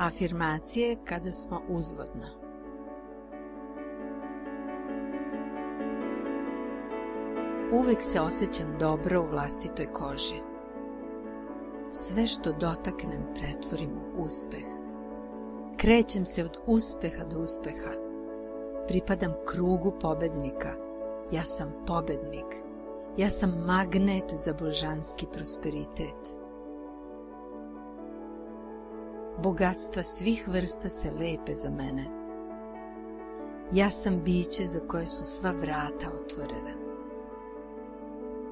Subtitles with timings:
[0.00, 2.26] Afirmacije kada smo uzvodno.
[7.72, 10.34] Uvek se osjećam dobro u vlastitoj koži.
[11.90, 14.64] Sve što dotaknem pretvorim u uspeh.
[15.76, 17.90] Krećem se od uspeha do uspeha.
[18.88, 20.70] Pripadam krugu pobednika.
[21.32, 22.62] Ja sam pobednik.
[23.16, 26.39] Ja sam magnet za božanski prosperitet.
[29.38, 32.04] Bogatstva svih vrsta se lepe za mene.
[33.72, 36.80] Ja sam biće za koje su sva vrata otvorena.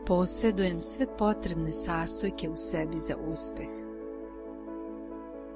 [0.06, 3.68] Posjedujem sve potrebne sastojke u sebi za uspeh.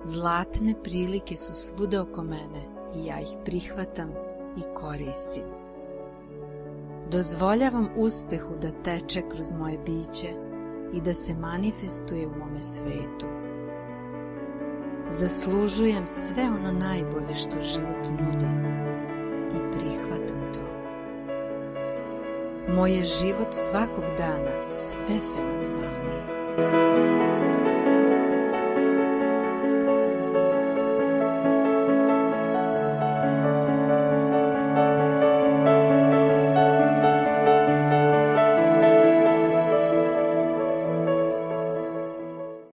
[0.05, 2.63] Zlatne prilike su svuda oko mene
[2.95, 4.11] i ja ih prihvatam
[4.57, 5.45] i koristim.
[7.11, 10.29] Dozvoljavam uspehu da teče kroz moje biće
[10.93, 13.27] i da se manifestuje u mome svetu.
[15.13, 18.47] Zaslužujem sve ono najbolje što život nudi
[19.55, 20.61] i prihvatam to.
[22.73, 24.69] Moj je život svakog dana.